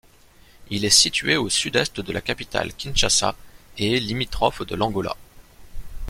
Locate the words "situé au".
0.89-1.47